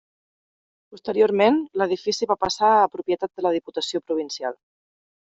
Posteriorment, 0.93 1.59
l'edifici 1.81 2.29
va 2.31 2.37
passar 2.45 2.71
a 2.79 2.87
propietat 2.95 3.31
de 3.37 3.45
la 3.47 3.53
Diputació 3.59 4.03
Provincial. 4.09 4.57